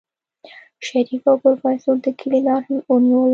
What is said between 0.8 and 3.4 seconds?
شريف او پروفيسر د کلي لار ونيوله.